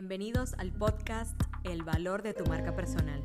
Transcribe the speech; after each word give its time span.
Bienvenidos 0.00 0.54
al 0.56 0.72
podcast 0.72 1.38
El 1.62 1.82
valor 1.82 2.22
de 2.22 2.32
tu 2.32 2.46
marca 2.46 2.74
personal. 2.74 3.22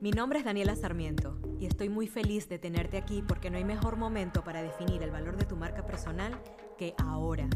Mi 0.00 0.10
nombre 0.10 0.38
es 0.38 0.44
Daniela 0.46 0.74
Sarmiento 0.74 1.38
y 1.60 1.66
estoy 1.66 1.90
muy 1.90 2.06
feliz 2.06 2.48
de 2.48 2.58
tenerte 2.58 2.96
aquí 2.96 3.20
porque 3.20 3.50
no 3.50 3.58
hay 3.58 3.64
mejor 3.64 3.96
momento 3.96 4.42
para 4.42 4.62
definir 4.62 5.02
el 5.02 5.10
valor 5.10 5.36
de 5.36 5.44
tu 5.44 5.54
marca 5.54 5.84
personal 5.84 6.40
que 6.78 6.94
ahora. 6.96 7.46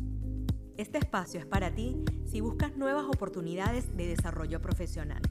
Este 0.77 0.99
espacio 0.99 1.41
es 1.41 1.47
para 1.47 1.75
ti 1.75 2.05
si 2.27 2.43
buscas 2.43 2.77
nuevas 2.77 3.07
oportunidades 3.07 3.97
de 3.97 4.09
desarrollo 4.09 4.61
profesional. 4.61 5.23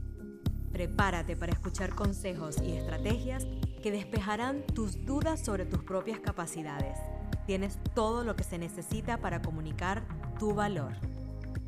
Prepárate 0.71 1.35
para 1.35 1.53
escuchar 1.53 1.93
consejos 1.93 2.59
y 2.59 2.71
estrategias 2.71 3.45
que 3.83 3.91
despejarán 3.91 4.65
tus 4.65 5.05
dudas 5.05 5.45
sobre 5.45 5.67
tus 5.67 5.83
propias 5.83 6.19
capacidades. 6.19 6.97
Tienes 7.45 7.77
todo 7.93 8.23
lo 8.23 8.35
que 8.35 8.43
se 8.43 8.57
necesita 8.57 9.19
para 9.19 9.43
comunicar 9.43 10.01
tu 10.39 10.55
valor. 10.55 10.93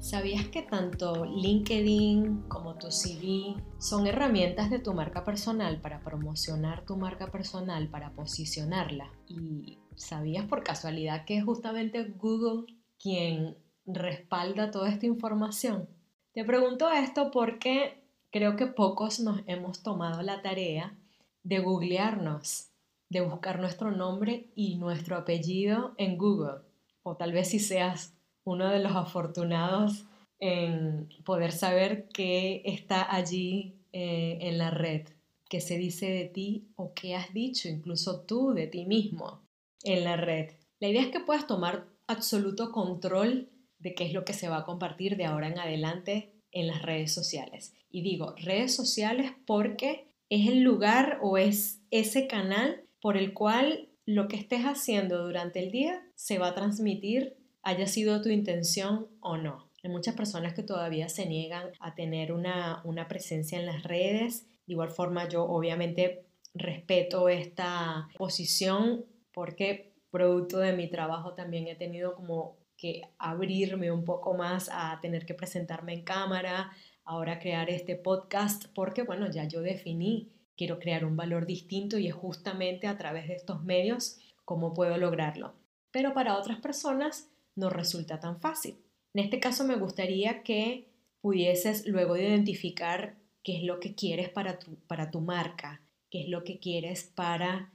¿Sabías 0.03 0.49
que 0.49 0.63
tanto 0.63 1.23
LinkedIn 1.23 2.49
como 2.49 2.75
tu 2.75 2.91
CV 2.91 3.55
son 3.80 4.05
herramientas 4.05 4.70
de 4.70 4.79
tu 4.79 4.93
marca 4.93 5.23
personal 5.23 5.79
para 5.79 6.03
promocionar 6.03 6.85
tu 6.85 6.98
marca 6.98 7.31
personal, 7.31 7.88
para 7.88 8.12
posicionarla? 8.12 9.09
¿Y 9.29 9.79
sabías 9.95 10.45
por 10.45 10.62
casualidad 10.62 11.23
que 11.23 11.38
es 11.38 11.45
justamente 11.45 12.03
Google 12.03 12.66
quien 12.99 13.55
respalda 13.85 14.71
toda 14.71 14.89
esta 14.89 15.05
información? 15.05 15.88
Te 16.34 16.43
pregunto 16.43 16.91
esto 16.91 17.31
porque 17.31 18.04
creo 18.29 18.57
que 18.57 18.67
pocos 18.67 19.21
nos 19.21 19.40
hemos 19.48 19.84
tomado 19.84 20.21
la 20.21 20.41
tarea 20.41 20.98
de 21.43 21.59
googlearnos, 21.59 22.71
de 23.07 23.21
buscar 23.21 23.57
nuestro 23.57 23.90
nombre 23.90 24.51
y 24.54 24.76
nuestro 24.76 25.15
apellido 25.15 25.93
en 25.98 26.17
Google. 26.17 26.59
O 27.04 27.15
tal 27.15 27.31
vez 27.31 27.51
si 27.51 27.59
seas 27.59 28.17
uno 28.45 28.70
de 28.70 28.79
los 28.79 28.95
afortunados 28.95 30.05
en 30.40 31.09
poder 31.23 31.51
saber 31.51 32.09
qué 32.13 32.62
está 32.65 33.13
allí 33.13 33.76
eh, 33.93 34.40
en 34.41 34.57
la 34.57 34.71
red, 34.71 35.07
qué 35.49 35.62
se 35.62 35.77
dice 35.77 36.09
de 36.09 36.26
ti 36.26 36.68
o 36.76 36.93
qué 36.93 37.15
has 37.15 37.34
dicho, 37.34 37.70
incluso 37.70 38.21
tú 38.21 38.53
de 38.53 38.68
ti 38.68 38.85
mismo 38.85 39.41
en 39.84 40.03
la 40.03 40.18
red. 40.18 40.51
La 40.79 40.90
idea 40.90 41.01
es 41.01 41.09
que 41.09 41.20
puedas 41.20 41.48
tomar 41.48 41.87
absoluto 42.07 42.71
control 42.71 43.49
de 43.79 43.93
qué 43.93 44.05
es 44.05 44.13
lo 44.13 44.26
que 44.26 44.34
se 44.34 44.49
va 44.49 44.57
a 44.57 44.65
compartir 44.65 45.15
de 45.15 45.25
ahora 45.25 45.48
en 45.48 45.59
adelante 45.59 46.34
en 46.51 46.68
las 46.68 46.81
redes 46.81 47.13
sociales. 47.13 47.73
Y 47.90 48.01
digo 48.01 48.35
redes 48.37 48.75
sociales 48.75 49.31
porque 49.46 50.07
es 50.29 50.49
el 50.49 50.62
lugar 50.62 51.20
o 51.21 51.37
es 51.37 51.81
ese 51.91 52.27
canal 52.27 52.84
por 53.01 53.18
el 53.18 53.34
cual 53.34 53.90
lo 54.05 54.27
que 54.27 54.35
estés 54.35 54.63
haciendo 54.63 55.23
durante 55.25 55.63
el 55.63 55.71
día 55.71 56.01
se 56.15 56.40
va 56.40 56.49
a 56.49 56.55
transmitir 56.55 57.37
haya 57.63 57.87
sido 57.87 58.21
tu 58.21 58.29
intención 58.29 59.07
o 59.19 59.37
no. 59.37 59.69
Hay 59.83 59.89
muchas 59.89 60.15
personas 60.15 60.53
que 60.53 60.63
todavía 60.63 61.09
se 61.09 61.25
niegan 61.25 61.71
a 61.79 61.95
tener 61.95 62.31
una, 62.31 62.81
una 62.85 63.07
presencia 63.07 63.59
en 63.59 63.65
las 63.65 63.83
redes. 63.83 64.45
De 64.66 64.73
igual 64.73 64.91
forma, 64.91 65.28
yo 65.28 65.44
obviamente 65.44 66.25
respeto 66.53 67.28
esta 67.28 68.07
posición 68.17 69.06
porque 69.34 69.94
producto 70.11 70.59
de 70.59 70.73
mi 70.73 70.89
trabajo 70.89 71.34
también 71.34 71.67
he 71.67 71.75
tenido 71.75 72.16
como 72.16 72.57
que 72.78 73.01
abrirme 73.17 73.91
un 73.91 74.06
poco 74.06 74.35
más 74.35 74.69
a 74.72 75.00
tener 75.01 75.25
que 75.25 75.34
presentarme 75.34 75.94
en 75.94 76.03
cámara, 76.03 76.72
ahora 77.03 77.39
crear 77.39 77.69
este 77.69 77.95
podcast, 77.95 78.66
porque 78.75 79.03
bueno, 79.03 79.29
ya 79.31 79.47
yo 79.47 79.61
definí, 79.61 80.31
quiero 80.56 80.79
crear 80.79 81.06
un 81.06 81.17
valor 81.17 81.45
distinto 81.45 81.97
y 81.97 82.07
es 82.07 82.13
justamente 82.13 82.88
a 82.88 82.97
través 82.97 83.28
de 83.28 83.35
estos 83.35 83.63
medios 83.63 84.19
cómo 84.45 84.73
puedo 84.73 84.97
lograrlo. 84.97 85.56
Pero 85.91 86.13
para 86.13 86.38
otras 86.38 86.59
personas 86.59 87.32
no 87.56 87.69
resulta 87.69 88.19
tan 88.19 88.40
fácil. 88.40 88.78
En 89.13 89.23
este 89.23 89.40
caso 89.40 89.63
me 89.63 89.75
gustaría 89.75 90.44
que 90.44 90.90
pudieses 91.22 91.88
luego 91.88 92.18
identificar 92.18 93.16
qué 93.44 93.58
es 93.58 93.64
lo 93.64 93.80
que 93.80 93.96
quieres 93.96 94.30
para 94.30 94.59
tu, 94.59 94.75
para 94.88 95.12
tu 95.12 95.22
marca, 95.22 95.81
qué 96.09 96.22
es 96.22 96.30
lo 96.30 96.44
que 96.44 96.59
quieres 96.59 97.03
para 97.16 97.72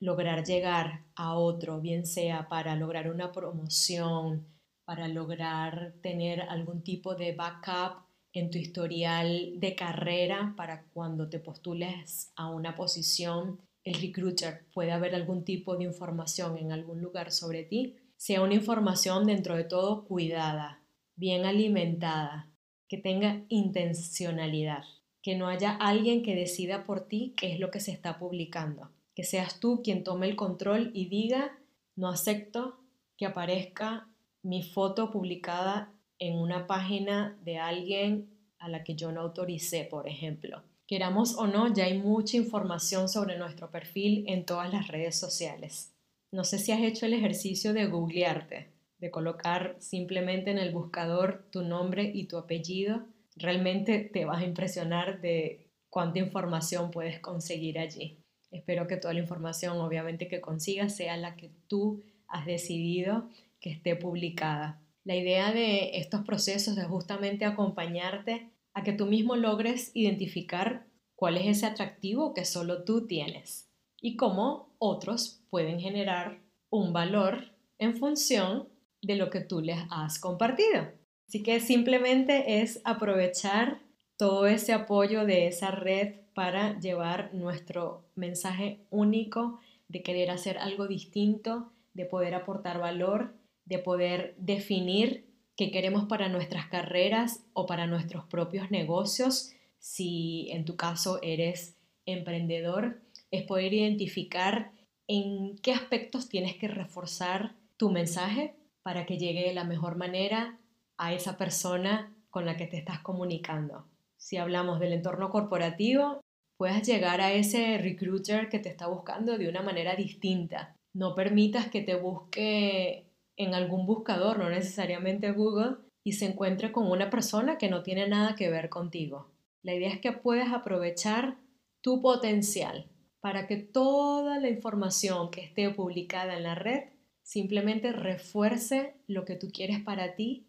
lograr 0.00 0.44
llegar 0.44 1.04
a 1.14 1.34
otro, 1.34 1.80
bien 1.80 2.06
sea 2.06 2.48
para 2.48 2.76
lograr 2.76 3.10
una 3.10 3.32
promoción, 3.32 4.46
para 4.84 5.08
lograr 5.08 5.94
tener 6.02 6.42
algún 6.42 6.82
tipo 6.82 7.14
de 7.14 7.34
backup 7.34 8.06
en 8.32 8.50
tu 8.50 8.58
historial 8.58 9.58
de 9.58 9.74
carrera 9.74 10.54
para 10.56 10.84
cuando 10.92 11.28
te 11.28 11.40
postules 11.40 12.32
a 12.36 12.48
una 12.48 12.74
posición, 12.74 13.60
el 13.84 14.00
recruiter 14.00 14.66
puede 14.72 14.92
haber 14.92 15.14
algún 15.14 15.44
tipo 15.44 15.76
de 15.76 15.84
información 15.84 16.58
en 16.58 16.72
algún 16.72 17.00
lugar 17.00 17.32
sobre 17.32 17.64
ti 17.64 17.96
sea 18.18 18.42
una 18.42 18.54
información 18.54 19.26
dentro 19.26 19.56
de 19.56 19.62
todo 19.62 20.04
cuidada, 20.04 20.82
bien 21.14 21.46
alimentada, 21.46 22.50
que 22.88 22.98
tenga 22.98 23.44
intencionalidad, 23.48 24.82
que 25.22 25.36
no 25.36 25.46
haya 25.46 25.70
alguien 25.70 26.22
que 26.24 26.34
decida 26.34 26.84
por 26.84 27.06
ti 27.06 27.32
qué 27.36 27.52
es 27.52 27.60
lo 27.60 27.70
que 27.70 27.78
se 27.78 27.92
está 27.92 28.18
publicando, 28.18 28.90
que 29.14 29.22
seas 29.22 29.60
tú 29.60 29.82
quien 29.84 30.02
tome 30.02 30.28
el 30.28 30.34
control 30.34 30.90
y 30.94 31.08
diga, 31.08 31.58
no 31.94 32.08
acepto 32.08 32.80
que 33.16 33.24
aparezca 33.24 34.08
mi 34.42 34.64
foto 34.64 35.12
publicada 35.12 35.92
en 36.18 36.36
una 36.38 36.66
página 36.66 37.38
de 37.44 37.58
alguien 37.58 38.30
a 38.58 38.68
la 38.68 38.82
que 38.82 38.96
yo 38.96 39.12
no 39.12 39.20
autoricé, 39.20 39.84
por 39.84 40.08
ejemplo. 40.08 40.62
Queramos 40.88 41.36
o 41.36 41.46
no, 41.46 41.72
ya 41.72 41.84
hay 41.84 41.98
mucha 41.98 42.36
información 42.36 43.08
sobre 43.08 43.38
nuestro 43.38 43.70
perfil 43.70 44.24
en 44.26 44.44
todas 44.44 44.72
las 44.72 44.88
redes 44.88 45.16
sociales. 45.16 45.92
No 46.30 46.44
sé 46.44 46.58
si 46.58 46.72
has 46.72 46.80
hecho 46.80 47.06
el 47.06 47.14
ejercicio 47.14 47.72
de 47.72 47.86
googlearte, 47.86 48.68
de 48.98 49.10
colocar 49.10 49.76
simplemente 49.78 50.50
en 50.50 50.58
el 50.58 50.72
buscador 50.72 51.48
tu 51.50 51.62
nombre 51.62 52.10
y 52.12 52.26
tu 52.26 52.36
apellido. 52.36 53.06
Realmente 53.36 54.00
te 54.00 54.26
vas 54.26 54.42
a 54.42 54.46
impresionar 54.46 55.22
de 55.22 55.70
cuánta 55.88 56.18
información 56.18 56.90
puedes 56.90 57.18
conseguir 57.20 57.78
allí. 57.78 58.18
Espero 58.50 58.86
que 58.86 58.98
toda 58.98 59.14
la 59.14 59.20
información, 59.20 59.78
obviamente, 59.78 60.28
que 60.28 60.42
consigas 60.42 60.94
sea 60.94 61.16
la 61.16 61.34
que 61.34 61.50
tú 61.66 62.02
has 62.26 62.44
decidido 62.44 63.30
que 63.58 63.70
esté 63.70 63.96
publicada. 63.96 64.82
La 65.04 65.16
idea 65.16 65.50
de 65.52 65.98
estos 65.98 66.26
procesos 66.26 66.76
es 66.76 66.86
justamente 66.86 67.46
acompañarte 67.46 68.50
a 68.74 68.82
que 68.82 68.92
tú 68.92 69.06
mismo 69.06 69.34
logres 69.34 69.92
identificar 69.94 70.86
cuál 71.14 71.38
es 71.38 71.46
ese 71.46 71.64
atractivo 71.64 72.34
que 72.34 72.44
solo 72.44 72.84
tú 72.84 73.06
tienes 73.06 73.67
y 74.00 74.16
cómo 74.16 74.74
otros 74.78 75.42
pueden 75.50 75.80
generar 75.80 76.40
un 76.70 76.92
valor 76.92 77.52
en 77.78 77.96
función 77.96 78.68
de 79.02 79.16
lo 79.16 79.30
que 79.30 79.40
tú 79.40 79.60
les 79.60 79.78
has 79.90 80.18
compartido. 80.18 80.88
Así 81.28 81.42
que 81.42 81.60
simplemente 81.60 82.60
es 82.62 82.80
aprovechar 82.84 83.80
todo 84.16 84.46
ese 84.46 84.72
apoyo 84.72 85.24
de 85.24 85.46
esa 85.46 85.70
red 85.70 86.14
para 86.34 86.78
llevar 86.78 87.34
nuestro 87.34 88.04
mensaje 88.14 88.86
único 88.90 89.60
de 89.88 90.02
querer 90.02 90.30
hacer 90.30 90.58
algo 90.58 90.86
distinto, 90.86 91.72
de 91.94 92.04
poder 92.04 92.34
aportar 92.34 92.78
valor, 92.78 93.34
de 93.64 93.78
poder 93.78 94.34
definir 94.38 95.26
qué 95.56 95.70
queremos 95.70 96.04
para 96.04 96.28
nuestras 96.28 96.66
carreras 96.66 97.44
o 97.52 97.66
para 97.66 97.86
nuestros 97.86 98.24
propios 98.26 98.70
negocios. 98.70 99.52
Si 99.78 100.48
en 100.50 100.64
tu 100.64 100.76
caso 100.76 101.18
eres 101.22 101.76
emprendedor, 102.06 103.00
es 103.30 103.42
poder 103.44 103.74
identificar 103.74 104.72
en 105.06 105.56
qué 105.58 105.72
aspectos 105.72 106.28
tienes 106.28 106.56
que 106.56 106.68
reforzar 106.68 107.54
tu 107.76 107.90
mensaje 107.90 108.54
para 108.82 109.06
que 109.06 109.18
llegue 109.18 109.46
de 109.46 109.54
la 109.54 109.64
mejor 109.64 109.96
manera 109.96 110.58
a 110.96 111.12
esa 111.12 111.36
persona 111.36 112.14
con 112.30 112.44
la 112.44 112.56
que 112.56 112.66
te 112.66 112.76
estás 112.76 113.00
comunicando. 113.00 113.86
Si 114.16 114.36
hablamos 114.36 114.80
del 114.80 114.92
entorno 114.92 115.30
corporativo, 115.30 116.20
puedas 116.58 116.86
llegar 116.86 117.20
a 117.20 117.32
ese 117.32 117.78
recruiter 117.78 118.48
que 118.48 118.58
te 118.58 118.68
está 118.68 118.88
buscando 118.88 119.38
de 119.38 119.48
una 119.48 119.62
manera 119.62 119.94
distinta. 119.94 120.74
No 120.92 121.14
permitas 121.14 121.68
que 121.68 121.82
te 121.82 121.94
busque 121.94 123.06
en 123.36 123.54
algún 123.54 123.86
buscador, 123.86 124.38
no 124.38 124.50
necesariamente 124.50 125.30
Google, 125.30 125.76
y 126.04 126.12
se 126.12 126.26
encuentre 126.26 126.72
con 126.72 126.90
una 126.90 127.10
persona 127.10 127.58
que 127.58 127.68
no 127.68 127.82
tiene 127.82 128.08
nada 128.08 128.34
que 128.34 128.50
ver 128.50 128.68
contigo. 128.68 129.30
La 129.62 129.74
idea 129.74 129.90
es 129.90 130.00
que 130.00 130.12
puedas 130.12 130.52
aprovechar 130.52 131.36
tu 131.80 132.02
potencial, 132.02 132.86
para 133.28 133.46
que 133.46 133.58
toda 133.58 134.38
la 134.38 134.48
información 134.48 135.30
que 135.30 135.42
esté 135.42 135.68
publicada 135.68 136.34
en 136.34 136.44
la 136.44 136.54
red 136.54 136.84
simplemente 137.22 137.92
refuerce 137.92 138.94
lo 139.06 139.26
que 139.26 139.34
tú 139.34 139.50
quieres 139.52 139.80
para 139.80 140.14
ti 140.14 140.46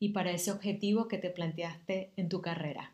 y 0.00 0.08
para 0.08 0.32
ese 0.32 0.50
objetivo 0.50 1.06
que 1.06 1.18
te 1.18 1.30
planteaste 1.30 2.10
en 2.16 2.28
tu 2.28 2.42
carrera. 2.42 2.92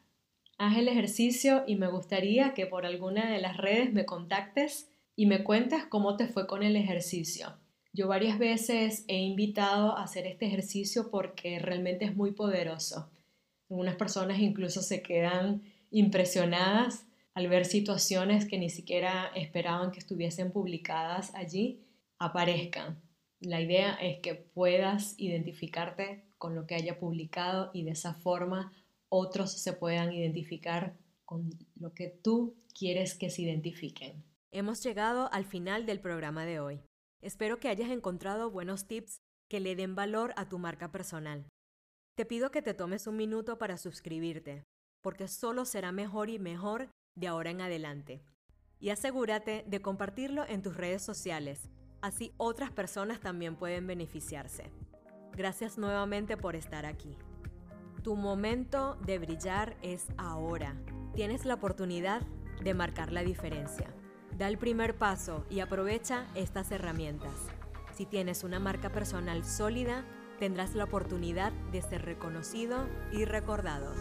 Haz 0.59 0.77
el 0.77 0.87
ejercicio 0.87 1.65
y 1.67 1.77
me 1.77 1.87
gustaría 1.87 2.53
que 2.53 2.67
por 2.67 2.85
alguna 2.85 3.31
de 3.31 3.41
las 3.41 3.57
redes 3.57 3.91
me 3.91 4.05
contactes 4.05 4.91
y 5.17 5.25
me 5.25 5.45
cuentes 5.45 5.87
cómo 5.87 6.19
te 6.19 6.27
fue 6.27 6.47
con 6.47 6.63
el 6.63 6.77
ejercicio. 6.77 7.57
Yo 7.95 8.09
varias 8.09 8.39
veces 8.39 9.07
he 9.09 9.21
invitado 9.21 9.97
a 9.97 10.03
hacer 10.03 10.27
este 10.27 10.45
ejercicio 10.45 11.11
porque 11.11 11.59
realmente 11.59 12.05
es 12.05 12.15
muy 12.15 12.33
poderoso. 12.33 13.09
Algunas 13.71 13.97
personas 13.97 14.41
incluso 14.41 14.83
se 14.83 15.01
quedan 15.01 15.63
impresionadas 15.91 17.07
al 17.35 17.49
ver 17.49 17.65
situaciones 17.65 18.47
que 18.47 18.59
ni 18.59 18.71
siquiera 18.71 19.31
esperaban 19.35 19.91
que 19.91 19.99
estuviesen 19.99 20.53
publicadas 20.53 21.35
allí, 21.35 21.85
aparezcan. 22.19 23.01
La 23.41 23.61
idea 23.61 23.95
es 23.95 24.21
que 24.21 24.35
puedas 24.35 25.15
identificarte 25.19 26.25
con 26.39 26.55
lo 26.55 26.67
que 26.67 26.75
haya 26.75 26.99
publicado 26.99 27.71
y 27.73 27.85
de 27.85 27.93
esa 27.93 28.15
forma 28.15 28.73
otros 29.09 29.53
se 29.53 29.73
puedan 29.73 30.13
identificar 30.13 30.97
con 31.25 31.51
lo 31.77 31.93
que 31.95 32.09
tú 32.09 32.55
quieres 32.79 33.15
que 33.15 33.31
se 33.31 33.43
identifiquen. 33.43 34.25
Hemos 34.51 34.83
llegado 34.83 35.33
al 35.33 35.45
final 35.45 35.87
del 35.87 36.01
programa 36.01 36.45
de 36.45 36.61
hoy. 36.61 36.81
Espero 37.23 37.59
que 37.59 37.69
hayas 37.69 37.91
encontrado 37.91 38.51
buenos 38.51 38.87
tips 38.87 39.21
que 39.49 39.61
le 39.61 39.77
den 39.77 39.95
valor 39.95 40.35
a 40.37 40.49
tu 40.49 40.59
marca 40.59 40.93
personal. 40.93 41.47
Te 42.17 42.27
pido 42.27 42.51
que 42.51 42.63
te 42.63 42.75
tomes 42.75 43.07
un 43.07 43.17
minuto 43.17 43.59
para 43.59 43.79
suscribirte, 43.79 44.65
porque 45.03 45.29
solo 45.29 45.65
será 45.65 45.93
mejor 45.93 46.29
y 46.29 46.39
mejor 46.39 46.91
de 47.15 47.29
ahora 47.29 47.51
en 47.51 47.61
adelante. 47.61 48.23
Y 48.79 48.91
asegúrate 48.91 49.65
de 49.67 49.81
compartirlo 49.81 50.45
en 50.47 50.63
tus 50.63 50.77
redes 50.77 51.03
sociales, 51.03 51.69
así 52.01 52.33
otras 52.37 52.73
personas 52.73 53.21
también 53.21 53.57
pueden 53.57 53.87
beneficiarse. 53.87 54.71
Gracias 55.33 55.79
nuevamente 55.79 56.37
por 56.37 56.57
estar 56.57 56.85
aquí. 56.85 57.17
Tu 58.03 58.17
momento 58.17 58.97
de 59.07 59.19
brillar 59.19 59.77
es 59.83 60.07
ahora. 60.19 60.77
Tienes 61.15 61.45
la 61.45 61.55
oportunidad 61.55 62.23
de 62.63 62.75
marcar 62.75 63.13
la 63.13 63.23
diferencia. 63.23 63.95
Da 64.37 64.49
el 64.49 64.59
primer 64.59 64.97
paso 64.97 65.47
y 65.49 65.61
aprovecha 65.61 66.27
estas 66.35 66.71
herramientas. 66.73 67.33
Si 67.95 68.07
tienes 68.07 68.43
una 68.45 68.59
marca 68.59 68.91
personal 68.91 69.45
sólida, 69.45 70.05
tendrás 70.39 70.75
la 70.75 70.85
oportunidad 70.85 71.53
de 71.71 71.83
ser 71.83 72.05
reconocido 72.05 72.89
y 73.13 73.25
recordado. 73.25 73.95